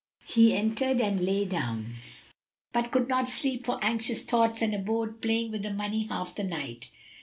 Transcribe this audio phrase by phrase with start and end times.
[0.25, 1.97] He entered and lay down,
[2.73, 6.43] but could not sleep for anxious thoughts and abode playing with the money half the
[6.43, 6.89] night.